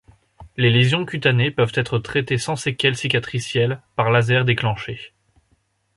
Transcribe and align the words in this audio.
Les 0.57 0.71
lésions 0.71 1.05
cutanées 1.05 1.51
peuvent 1.51 1.73
être 1.75 1.99
traitées 1.99 2.39
sans 2.39 2.55
séquelles 2.55 2.97
cicatricielles 2.97 3.83
par 3.95 4.09
laser 4.09 4.45
déclenché. 4.45 5.13